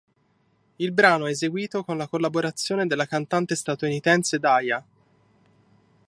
Il 0.77 0.93
brano 0.93 1.27
è 1.27 1.29
eseguito 1.29 1.83
con 1.83 1.95
la 1.95 2.07
collaborazione 2.07 2.87
della 2.87 3.05
cantante 3.05 3.53
statunitense 3.55 4.39
Daya. 4.39 4.83